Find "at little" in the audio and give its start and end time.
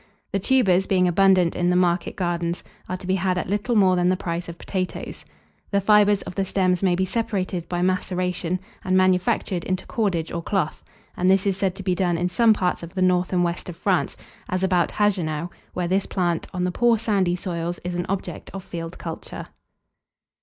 3.37-3.75